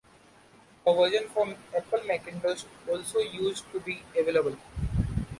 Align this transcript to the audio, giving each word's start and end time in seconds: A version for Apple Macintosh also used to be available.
A 0.87 0.95
version 0.95 1.29
for 1.31 1.45
Apple 1.77 1.99
Macintosh 2.07 2.63
also 2.89 3.19
used 3.19 3.71
to 3.71 3.79
be 3.81 4.01
available. 4.17 4.57